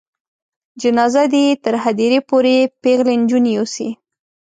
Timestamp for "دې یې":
1.31-1.53